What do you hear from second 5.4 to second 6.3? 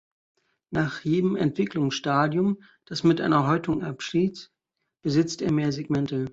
er mehr Segmente.